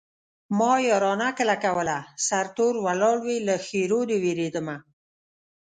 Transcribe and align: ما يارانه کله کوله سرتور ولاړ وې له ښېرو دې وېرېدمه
ما 0.57 0.73
يارانه 0.87 1.29
کله 1.37 1.55
کوله 1.63 1.97
سرتور 2.27 2.73
ولاړ 2.85 3.15
وې 3.25 3.37
له 3.47 3.55
ښېرو 3.65 4.01
دې 4.09 4.17
وېرېدمه 4.23 4.77